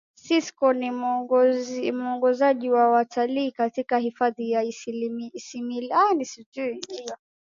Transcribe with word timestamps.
sisco 0.15 0.73
ni 0.73 0.91
muongozaji 1.91 2.69
wa 2.71 2.89
watalii 2.89 3.51
katika 3.51 3.97
hifadhini 3.97 4.51
ya 4.51 4.63
isimila 5.33 6.05